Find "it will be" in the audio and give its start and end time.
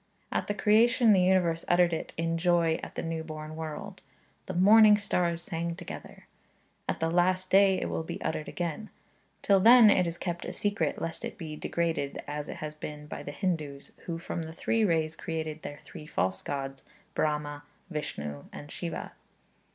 7.79-8.19